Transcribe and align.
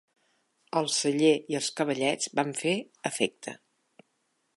El 0.79 0.87
celler 0.93 1.33
i 1.53 1.57
els 1.59 1.67
cavallets 1.81 2.31
van 2.39 2.55
fer 2.63 2.73
efecte. 3.11 3.55